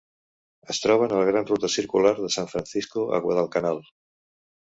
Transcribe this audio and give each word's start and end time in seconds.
Es 0.73 0.79
troben 0.85 1.11
a 1.13 1.19
la 1.23 1.27
gran 1.27 1.45
ruta 1.49 1.69
circular 1.73 2.13
de 2.21 2.31
San 2.37 2.49
Francisco 2.53 3.05
a 3.17 3.19
Guadalcanal. 3.27 3.83